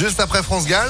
Juste 0.00 0.18
après 0.18 0.42
France 0.42 0.66
Gall. 0.66 0.88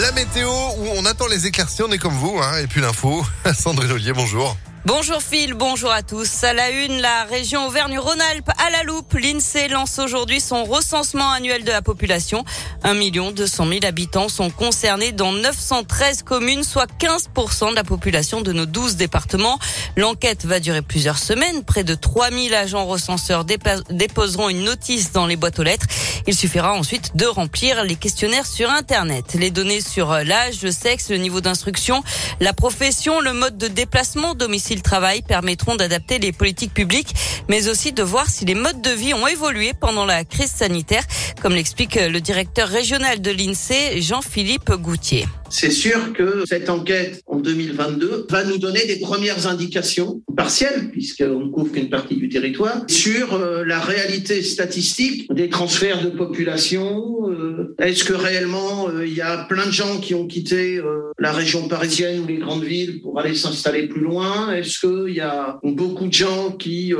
La 0.00 0.10
météo 0.12 0.48
où 0.48 0.86
on 0.96 1.04
attend 1.04 1.26
les 1.26 1.46
éclaircies, 1.46 1.82
on 1.82 1.92
est 1.92 1.98
comme 1.98 2.14
vous, 2.14 2.38
hein, 2.42 2.56
et 2.62 2.66
puis 2.66 2.80
l'info. 2.80 3.26
Sandrine 3.54 3.92
Ollier, 3.92 4.14
bonjour. 4.14 4.56
Bonjour 4.84 5.22
Phil, 5.22 5.54
bonjour 5.54 5.92
à 5.92 6.02
tous. 6.02 6.42
À 6.42 6.52
la 6.52 6.70
une, 6.70 7.00
la 7.00 7.22
région 7.22 7.68
Auvergne-Rhône-Alpes 7.68 8.50
à 8.58 8.68
la 8.70 8.82
loupe. 8.82 9.12
L'INSEE 9.14 9.68
lance 9.68 10.00
aujourd'hui 10.00 10.40
son 10.40 10.64
recensement 10.64 11.30
annuel 11.30 11.62
de 11.62 11.70
la 11.70 11.82
population. 11.82 12.44
1 12.82 13.30
200 13.30 13.68
000 13.68 13.80
habitants 13.84 14.28
sont 14.28 14.50
concernés 14.50 15.12
dans 15.12 15.30
913 15.30 16.24
communes, 16.24 16.64
soit 16.64 16.90
15% 16.98 17.70
de 17.70 17.76
la 17.76 17.84
population 17.84 18.40
de 18.40 18.52
nos 18.52 18.66
12 18.66 18.96
départements. 18.96 19.60
L'enquête 19.96 20.44
va 20.46 20.58
durer 20.58 20.82
plusieurs 20.82 21.18
semaines. 21.18 21.62
Près 21.62 21.84
de 21.84 21.94
3000 21.94 22.52
agents 22.52 22.84
recenseurs 22.84 23.44
déposeront 23.44 24.48
une 24.48 24.64
notice 24.64 25.12
dans 25.12 25.26
les 25.26 25.36
boîtes 25.36 25.60
aux 25.60 25.62
lettres. 25.62 25.86
Il 26.26 26.34
suffira 26.34 26.72
ensuite 26.72 27.16
de 27.16 27.26
remplir 27.26 27.84
les 27.84 27.94
questionnaires 27.94 28.46
sur 28.46 28.68
Internet. 28.68 29.34
Les 29.34 29.52
données 29.52 29.80
sur 29.80 30.12
l'âge, 30.24 30.60
le 30.62 30.72
sexe, 30.72 31.08
le 31.10 31.18
niveau 31.18 31.40
d'instruction, 31.40 32.02
la 32.40 32.52
profession, 32.52 33.20
le 33.20 33.32
mode 33.32 33.56
de 33.56 33.68
déplacement, 33.68 34.34
domicile 34.34 34.71
le 34.74 34.80
travail 34.80 35.22
permettront 35.22 35.76
d'adapter 35.76 36.18
les 36.18 36.32
politiques 36.32 36.74
publiques, 36.74 37.14
mais 37.48 37.68
aussi 37.68 37.92
de 37.92 38.02
voir 38.02 38.28
si 38.28 38.44
les 38.44 38.54
modes 38.54 38.82
de 38.82 38.90
vie 38.90 39.14
ont 39.14 39.26
évolué 39.26 39.72
pendant 39.72 40.04
la 40.04 40.24
crise 40.24 40.50
sanitaire, 40.50 41.04
comme 41.40 41.54
l'explique 41.54 41.94
le 41.96 42.20
directeur 42.20 42.68
régional 42.68 43.20
de 43.20 43.30
l'INSEE, 43.30 44.00
Jean-Philippe 44.00 44.72
Goutier. 44.72 45.26
C'est 45.52 45.70
sûr 45.70 46.14
que 46.14 46.44
cette 46.46 46.70
enquête 46.70 47.20
en 47.26 47.38
2022 47.38 48.26
va 48.30 48.42
nous 48.42 48.56
donner 48.56 48.86
des 48.86 48.98
premières 48.98 49.46
indications 49.46 50.22
partielles, 50.34 50.88
puisqu'on 50.90 51.40
ne 51.40 51.50
couvre 51.50 51.70
qu'une 51.70 51.90
partie 51.90 52.16
du 52.16 52.30
territoire, 52.30 52.84
sur 52.88 53.34
euh, 53.34 53.62
la 53.62 53.78
réalité 53.78 54.42
statistique 54.42 55.30
des 55.30 55.50
transferts 55.50 56.02
de 56.02 56.08
population. 56.08 57.28
Euh, 57.28 57.74
est-ce 57.78 58.02
que 58.02 58.14
réellement 58.14 58.88
euh, 58.88 59.06
il 59.06 59.12
y 59.12 59.20
a 59.20 59.44
plein 59.44 59.66
de 59.66 59.72
gens 59.72 59.98
qui 60.00 60.14
ont 60.14 60.26
quitté 60.26 60.80
la 61.18 61.32
région 61.32 61.68
parisienne 61.68 62.20
ou 62.20 62.26
les 62.26 62.38
grandes 62.38 62.64
villes 62.64 63.02
pour 63.02 63.20
aller 63.20 63.34
s'installer 63.34 63.88
plus 63.88 64.00
loin? 64.00 64.54
Est-ce 64.54 64.80
qu'il 64.80 65.14
y 65.14 65.20
a 65.20 65.60
beaucoup 65.62 66.06
de 66.06 66.12
gens 66.14 66.52
qui, 66.52 66.94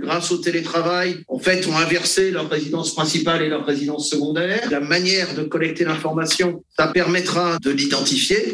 grâce 0.00 0.32
au 0.32 0.38
télétravail, 0.38 1.16
en 1.28 1.38
fait, 1.38 1.66
ont 1.68 1.76
inversé 1.76 2.30
leur 2.30 2.48
résidence 2.48 2.94
principale 2.94 3.42
et 3.42 3.48
leur 3.48 3.66
résidence 3.66 4.08
secondaire? 4.08 4.62
La 4.70 4.80
manière 4.80 5.34
de 5.34 5.42
collecter 5.42 5.84
l'information, 5.84 6.64
ça 6.78 6.88
permettra 6.88 7.58
de 7.58 7.72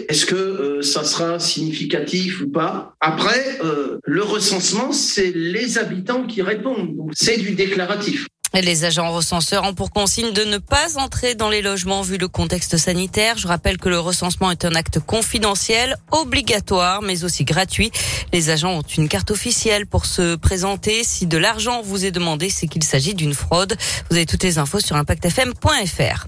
Est-ce 0.08 0.26
que 0.26 0.34
euh, 0.34 0.82
ça 0.82 1.04
sera 1.04 1.38
significatif 1.38 2.40
ou 2.42 2.50
pas 2.50 2.94
Après, 3.00 3.58
euh, 3.62 3.98
le 4.04 4.22
recensement, 4.22 4.92
c'est 4.92 5.32
les 5.34 5.78
habitants 5.78 6.24
qui 6.24 6.42
répondent. 6.42 6.94
C'est 7.12 7.36
du 7.38 7.52
déclaratif. 7.52 8.26
Les 8.54 8.84
agents 8.84 9.12
recenseurs 9.12 9.64
ont 9.64 9.74
pour 9.74 9.90
consigne 9.90 10.32
de 10.32 10.44
ne 10.44 10.56
pas 10.56 10.98
entrer 10.98 11.34
dans 11.34 11.50
les 11.50 11.60
logements 11.60 12.00
vu 12.00 12.16
le 12.16 12.28
contexte 12.28 12.78
sanitaire. 12.78 13.36
Je 13.36 13.48
rappelle 13.48 13.76
que 13.76 13.90
le 13.90 13.98
recensement 13.98 14.50
est 14.50 14.64
un 14.64 14.74
acte 14.74 14.98
confidentiel, 14.98 15.96
obligatoire, 16.10 17.02
mais 17.02 17.24
aussi 17.24 17.44
gratuit. 17.44 17.90
Les 18.32 18.48
agents 18.48 18.78
ont 18.78 18.82
une 18.82 19.08
carte 19.08 19.30
officielle 19.30 19.86
pour 19.86 20.06
se 20.06 20.36
présenter. 20.36 21.04
Si 21.04 21.26
de 21.26 21.36
l'argent 21.36 21.82
vous 21.82 22.06
est 22.06 22.12
demandé, 22.12 22.48
c'est 22.48 22.66
qu'il 22.66 22.84
s'agit 22.84 23.14
d'une 23.14 23.34
fraude. 23.34 23.76
Vous 24.10 24.16
avez 24.16 24.26
toutes 24.26 24.44
les 24.44 24.58
infos 24.58 24.80
sur 24.80 24.96
impactfm.fr. 24.96 26.26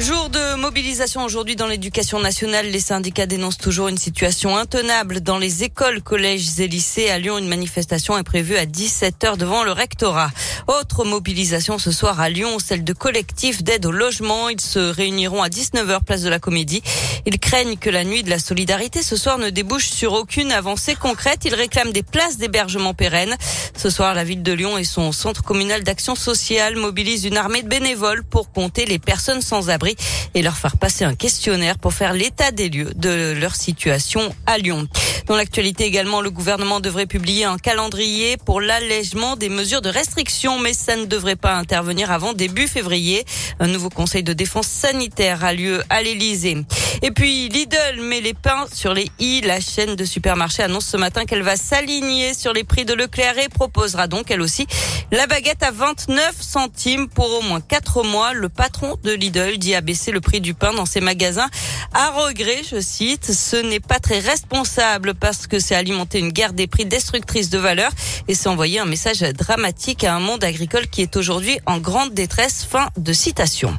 Jour 0.00 0.30
de 0.30 0.54
mobilisation 0.54 1.22
aujourd'hui 1.22 1.56
dans 1.56 1.66
l'éducation 1.66 2.20
nationale. 2.20 2.70
Les 2.70 2.80
syndicats 2.80 3.26
dénoncent 3.26 3.58
toujours 3.58 3.88
une 3.88 3.98
situation 3.98 4.56
intenable 4.56 5.20
dans 5.20 5.36
les 5.36 5.62
écoles, 5.62 6.00
collèges 6.00 6.58
et 6.58 6.68
lycées. 6.68 7.10
À 7.10 7.18
Lyon, 7.18 7.36
une 7.36 7.48
manifestation 7.48 8.16
est 8.16 8.22
prévue 8.22 8.56
à 8.56 8.64
17h 8.64 9.36
devant 9.36 9.62
le 9.62 9.72
rectorat. 9.72 10.30
Autre 10.68 11.04
mobilisation 11.04 11.78
ce 11.78 11.92
soir 11.92 12.18
à 12.18 12.30
Lyon, 12.30 12.58
celle 12.58 12.82
de 12.82 12.94
collectifs 12.94 13.62
d'aide 13.62 13.84
au 13.84 13.90
logement. 13.90 14.48
Ils 14.48 14.62
se 14.62 14.78
réuniront 14.78 15.42
à 15.42 15.48
19h 15.48 16.02
place 16.02 16.22
de 16.22 16.30
la 16.30 16.38
Comédie. 16.38 16.82
Ils 17.26 17.38
craignent 17.38 17.76
que 17.76 17.90
la 17.90 18.04
nuit 18.04 18.22
de 18.22 18.30
la 18.30 18.38
solidarité 18.38 19.02
ce 19.02 19.16
soir 19.16 19.36
ne 19.36 19.50
débouche 19.50 19.90
sur 19.90 20.14
aucune 20.14 20.50
avancée 20.50 20.94
concrète. 20.94 21.44
Ils 21.44 21.54
réclament 21.54 21.92
des 21.92 22.02
places 22.02 22.38
d'hébergement 22.38 22.94
pérennes. 22.94 23.36
Ce 23.76 23.90
soir, 23.90 24.14
la 24.14 24.24
ville 24.24 24.42
de 24.42 24.52
Lyon 24.52 24.78
et 24.78 24.84
son 24.84 25.12
centre 25.12 25.42
communal 25.42 25.82
d'action 25.82 26.14
sociale 26.14 26.76
mobilisent 26.76 27.26
une 27.26 27.36
armée 27.36 27.62
de 27.62 27.68
bénévoles 27.68 28.24
pour 28.24 28.50
compter 28.50 28.86
les 28.86 28.98
personnes 28.98 29.42
sans 29.42 29.68
abri 29.68 29.89
et 30.34 30.42
leur 30.42 30.56
faire 30.56 30.76
passer 30.76 31.04
un 31.04 31.14
questionnaire 31.14 31.78
pour 31.78 31.92
faire 31.92 32.12
l'état 32.12 32.50
des 32.50 32.68
lieux 32.68 32.90
de 32.96 33.34
leur 33.38 33.54
situation 33.54 34.34
à 34.46 34.58
Lyon. 34.58 34.86
Dans 35.30 35.36
l'actualité 35.36 35.84
également, 35.84 36.22
le 36.22 36.32
gouvernement 36.32 36.80
devrait 36.80 37.06
publier 37.06 37.44
un 37.44 37.56
calendrier 37.56 38.36
pour 38.36 38.60
l'allègement 38.60 39.36
des 39.36 39.48
mesures 39.48 39.80
de 39.80 39.88
restriction, 39.88 40.58
mais 40.58 40.74
ça 40.74 40.96
ne 40.96 41.04
devrait 41.04 41.36
pas 41.36 41.54
intervenir 41.54 42.10
avant 42.10 42.32
début 42.32 42.66
février. 42.66 43.24
Un 43.60 43.68
nouveau 43.68 43.90
conseil 43.90 44.24
de 44.24 44.32
défense 44.32 44.66
sanitaire 44.66 45.44
a 45.44 45.52
lieu 45.52 45.84
à 45.88 46.02
l'Elysée. 46.02 46.56
Et 47.02 47.12
puis 47.12 47.48
Lidl 47.48 48.02
met 48.02 48.20
les 48.20 48.34
pains 48.34 48.66
sur 48.74 48.92
les 48.92 49.08
i. 49.20 49.40
La 49.42 49.60
chaîne 49.60 49.94
de 49.94 50.04
supermarchés 50.04 50.64
annonce 50.64 50.86
ce 50.86 50.96
matin 50.96 51.24
qu'elle 51.24 51.42
va 51.42 51.54
s'aligner 51.54 52.34
sur 52.34 52.52
les 52.52 52.64
prix 52.64 52.84
de 52.84 52.92
Leclerc 52.92 53.38
et 53.38 53.48
proposera 53.48 54.08
donc 54.08 54.32
elle 54.32 54.42
aussi 54.42 54.66
la 55.12 55.28
baguette 55.28 55.62
à 55.62 55.70
29 55.70 56.34
centimes 56.40 57.08
pour 57.08 57.30
au 57.38 57.42
moins 57.42 57.60
4 57.60 58.02
mois. 58.02 58.32
Le 58.32 58.48
patron 58.48 58.96
de 59.04 59.12
Lidl 59.12 59.58
dit 59.58 59.76
abaisser 59.76 60.10
le 60.10 60.20
prix 60.20 60.40
du 60.40 60.54
pain 60.54 60.72
dans 60.72 60.86
ses 60.86 61.00
magasins 61.00 61.48
à 61.94 62.10
regret, 62.10 62.62
je 62.68 62.80
cite. 62.80 63.32
Ce 63.32 63.56
n'est 63.56 63.80
pas 63.80 63.98
très 63.98 64.18
responsable 64.18 65.14
parce 65.20 65.46
que 65.46 65.58
c'est 65.58 65.74
alimenter 65.74 66.18
une 66.18 66.30
guerre 66.30 66.52
des 66.52 66.66
prix 66.66 66.84
destructrice 66.84 67.50
de 67.50 67.58
valeur 67.58 67.90
et 68.28 68.34
c'est 68.34 68.48
envoyer 68.48 68.78
un 68.78 68.86
message 68.86 69.20
dramatique 69.20 70.04
à 70.04 70.14
un 70.14 70.20
monde 70.20 70.42
agricole 70.42 70.86
qui 70.88 71.02
est 71.02 71.16
aujourd'hui 71.16 71.58
en 71.66 71.78
grande 71.78 72.14
détresse. 72.14 72.66
Fin 72.68 72.88
de 72.96 73.12
citation. 73.12 73.78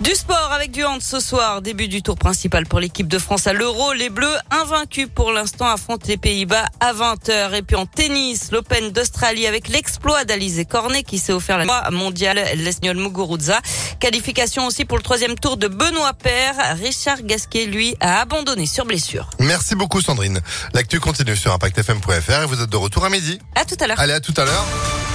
Du 0.00 0.14
sport 0.14 0.52
avec 0.52 0.70
du 0.70 0.84
hand 0.84 1.02
ce 1.02 1.18
soir, 1.18 1.60
début 1.60 1.88
du 1.88 2.02
tour 2.02 2.14
principal 2.14 2.66
pour 2.66 2.78
l'équipe 2.78 3.08
de 3.08 3.18
France 3.18 3.48
à 3.48 3.52
l'Euro. 3.52 3.92
Les 3.94 4.10
Bleus, 4.10 4.36
invaincus 4.52 5.08
pour 5.12 5.32
l'instant, 5.32 5.66
affrontent 5.66 6.06
les 6.06 6.16
Pays-Bas 6.16 6.66
à 6.78 6.92
20h. 6.92 7.54
Et 7.54 7.62
puis 7.62 7.74
en 7.74 7.84
tennis, 7.84 8.52
l'Open 8.52 8.90
d'Australie 8.92 9.48
avec 9.48 9.66
l'exploit 9.66 10.24
d'Alizé 10.24 10.64
Cornet 10.64 11.02
qui 11.02 11.18
s'est 11.18 11.32
offert 11.32 11.58
la 11.58 11.90
mondiale 11.90 12.40
l'Esniol 12.54 12.96
Muguruza. 12.96 13.58
Qualification 13.98 14.66
aussi 14.66 14.84
pour 14.84 14.98
le 14.98 15.02
troisième 15.02 15.34
tour 15.34 15.56
de 15.56 15.66
Benoît 15.66 16.12
Père. 16.12 16.54
Richard 16.80 17.22
Gasquet, 17.22 17.66
lui, 17.66 17.96
a 17.98 18.20
abandonné 18.20 18.66
sur 18.66 18.86
blessure. 18.86 19.28
Merci 19.40 19.74
beaucoup 19.74 20.00
Sandrine. 20.00 20.40
L'actu 20.74 21.00
continue 21.00 21.34
sur 21.34 21.52
ImpactFM.fr 21.52 22.42
et 22.42 22.46
vous 22.46 22.62
êtes 22.62 22.70
de 22.70 22.76
retour 22.76 23.04
à 23.04 23.10
midi. 23.10 23.40
À 23.56 23.64
tout 23.64 23.76
à 23.80 23.88
l'heure. 23.88 23.98
Allez, 23.98 24.12
à 24.12 24.20
tout 24.20 24.34
à 24.36 24.44
l'heure. 24.44 24.64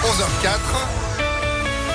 11h04. 0.04 1.13